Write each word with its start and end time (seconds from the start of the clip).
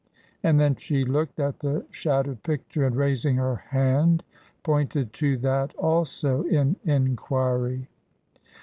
And 0.41 0.59
then 0.59 0.77
she 0.77 1.05
looked 1.05 1.39
at 1.39 1.59
the 1.59 1.85
shattered 1.91 2.41
picture, 2.41 2.87
and 2.87 2.95
raising 2.95 3.35
her 3.35 3.57
hand, 3.57 4.23
pointed 4.63 5.13
to 5.21 5.37
that 5.37 5.75
also 5.75 6.41
in 6.45 6.75
enquiry. 6.85 7.87